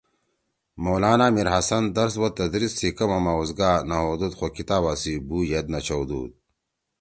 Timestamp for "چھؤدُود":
5.85-6.31